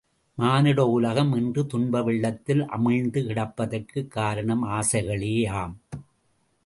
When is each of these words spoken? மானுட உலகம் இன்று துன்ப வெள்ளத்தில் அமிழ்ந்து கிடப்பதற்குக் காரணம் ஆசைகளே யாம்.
மானுட 0.37 0.85
உலகம் 0.87 1.33
இன்று 1.33 1.65
துன்ப 1.67 2.03
வெள்ளத்தில் 2.03 2.61
அமிழ்ந்து 2.61 3.21
கிடப்பதற்குக் 3.25 4.07
காரணம் 4.07 4.63
ஆசைகளே 4.65 5.39
யாம். 5.39 5.77